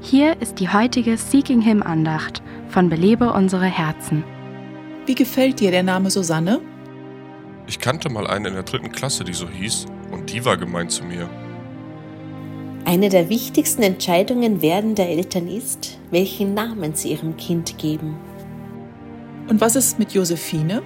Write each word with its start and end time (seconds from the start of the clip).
Hier 0.00 0.40
ist 0.40 0.60
die 0.60 0.68
heutige 0.68 1.16
Seeking 1.16 1.60
Him 1.60 1.82
Andacht 1.82 2.42
von 2.68 2.88
Belebe 2.88 3.32
unsere 3.32 3.64
Herzen. 3.64 4.22
Wie 5.06 5.14
gefällt 5.14 5.60
dir 5.60 5.70
der 5.70 5.82
Name 5.82 6.10
Susanne? 6.10 6.60
Ich 7.66 7.80
kannte 7.80 8.08
mal 8.10 8.26
eine 8.26 8.48
in 8.48 8.54
der 8.54 8.62
dritten 8.62 8.92
Klasse, 8.92 9.24
die 9.24 9.32
so 9.32 9.48
hieß, 9.48 9.86
und 10.12 10.32
die 10.32 10.44
war 10.44 10.56
gemein 10.56 10.88
zu 10.90 11.02
mir. 11.02 11.28
Eine 12.84 13.08
der 13.08 13.28
wichtigsten 13.28 13.82
Entscheidungen 13.82 14.62
werdender 14.62 15.06
Eltern 15.06 15.48
ist, 15.48 15.98
welchen 16.10 16.54
Namen 16.54 16.94
sie 16.94 17.10
ihrem 17.12 17.36
Kind 17.36 17.78
geben. 17.78 18.16
Und 19.48 19.60
was 19.60 19.74
ist 19.74 19.98
mit 19.98 20.12
Josephine? 20.12 20.82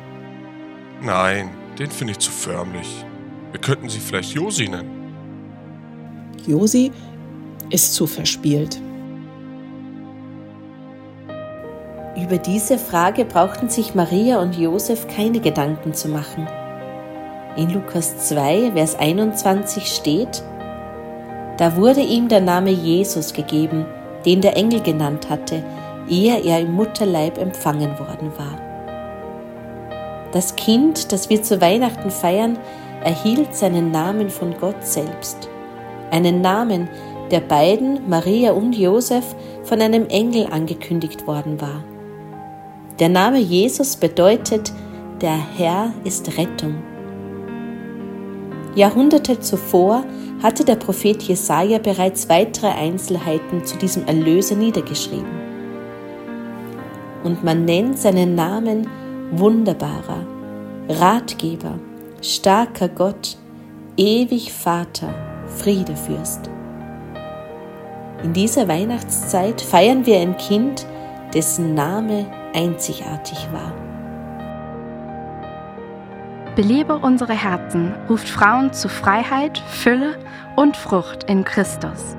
Nein, 1.02 1.50
den 1.78 1.90
finde 1.90 2.12
ich 2.12 2.18
zu 2.20 2.30
förmlich. 2.30 3.04
Wir 3.50 3.60
könnten 3.60 3.88
sie 3.88 3.98
vielleicht 3.98 4.32
Josi 4.32 4.68
nennen. 4.68 4.88
Josi 6.46 6.90
ist 7.70 7.92
zu 7.92 8.06
verspielt. 8.06 8.80
Über 12.16 12.38
diese 12.38 12.76
Frage 12.76 13.24
brauchten 13.24 13.68
sich 13.68 13.94
Maria 13.94 14.40
und 14.40 14.58
Josef 14.58 15.06
keine 15.06 15.38
Gedanken 15.38 15.94
zu 15.94 16.08
machen. 16.08 16.48
In 17.56 17.70
Lukas 17.70 18.28
2, 18.28 18.72
Vers 18.72 18.98
21 18.98 19.86
steht, 19.86 20.42
Da 21.56 21.76
wurde 21.76 22.00
ihm 22.00 22.28
der 22.28 22.40
Name 22.40 22.70
Jesus 22.70 23.32
gegeben, 23.32 23.86
den 24.26 24.40
der 24.40 24.56
Engel 24.56 24.80
genannt 24.80 25.30
hatte, 25.30 25.62
ehe 26.08 26.42
er 26.42 26.60
im 26.60 26.72
Mutterleib 26.72 27.38
empfangen 27.38 27.96
worden 28.00 28.32
war. 28.36 28.58
Das 30.32 30.56
Kind, 30.56 31.12
das 31.12 31.30
wir 31.30 31.42
zu 31.44 31.60
Weihnachten 31.60 32.10
feiern, 32.10 32.58
erhielt 33.04 33.54
seinen 33.54 33.92
Namen 33.92 34.30
von 34.30 34.54
Gott 34.60 34.84
selbst. 34.84 35.48
Einen 36.10 36.40
Namen, 36.40 36.88
der 37.30 37.40
beiden, 37.40 38.08
Maria 38.08 38.50
und 38.50 38.76
Josef, 38.76 39.36
von 39.62 39.80
einem 39.80 40.08
Engel 40.08 40.48
angekündigt 40.50 41.28
worden 41.28 41.60
war. 41.60 41.84
Der 43.00 43.08
Name 43.08 43.38
Jesus 43.38 43.96
bedeutet, 43.96 44.74
der 45.22 45.38
Herr 45.56 45.90
ist 46.04 46.36
Rettung. 46.36 46.82
Jahrhunderte 48.74 49.40
zuvor 49.40 50.04
hatte 50.42 50.66
der 50.66 50.76
Prophet 50.76 51.22
Jesaja 51.22 51.78
bereits 51.78 52.28
weitere 52.28 52.68
Einzelheiten 52.68 53.64
zu 53.64 53.78
diesem 53.78 54.06
Erlöser 54.06 54.54
niedergeschrieben. 54.54 55.40
Und 57.24 57.42
man 57.42 57.64
nennt 57.64 57.98
seinen 57.98 58.34
Namen 58.34 58.86
Wunderbarer, 59.32 60.26
Ratgeber, 60.90 61.78
starker 62.20 62.88
Gott, 62.88 63.38
ewig 63.96 64.52
Vater, 64.52 65.14
Friedefürst. 65.56 66.50
In 68.22 68.34
dieser 68.34 68.68
Weihnachtszeit 68.68 69.62
feiern 69.62 70.04
wir 70.04 70.20
ein 70.20 70.36
Kind, 70.36 70.86
dessen 71.32 71.74
Name 71.74 72.26
einzigartig 72.54 73.48
war. 73.52 73.72
Belebe 76.56 76.96
unsere 76.96 77.32
Herzen 77.32 77.94
ruft 78.08 78.28
Frauen 78.28 78.72
zu 78.72 78.88
Freiheit, 78.88 79.58
Fülle 79.58 80.16
und 80.56 80.76
Frucht 80.76 81.24
in 81.24 81.44
Christus. 81.44 82.16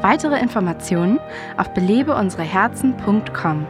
Weitere 0.00 0.40
Informationen 0.40 1.20
auf 1.56 1.68
belebeunsereherzen.com. 1.74 3.66